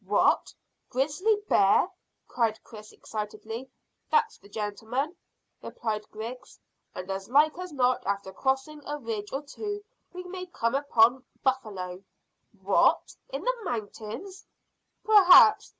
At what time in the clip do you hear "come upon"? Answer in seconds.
10.47-11.23